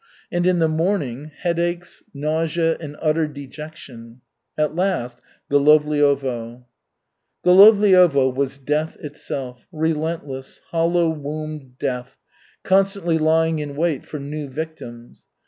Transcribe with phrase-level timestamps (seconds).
[0.31, 4.21] And in the morning headaches, nausea, and utter dejection.
[4.57, 6.65] At last Golovliovo.
[7.45, 12.17] Golovliovo was death itself, relentless, hollow wombed death,
[12.63, 15.27] constantly lying in wait for new victims.